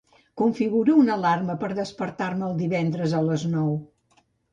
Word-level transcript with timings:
Configura 0.41 0.93
una 1.01 1.11
alarma 1.19 1.55
per 1.63 1.69
despertar-me 1.79 2.47
el 2.47 2.57
divendres 2.63 3.13
a 3.19 3.21
les 3.27 3.45
nou. 3.53 3.69